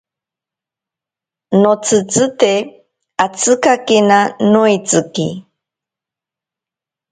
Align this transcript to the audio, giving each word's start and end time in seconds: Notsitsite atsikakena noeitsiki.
Notsitsite 1.61 2.51
atsikakena 3.25 4.19
noeitsiki. 4.51 5.27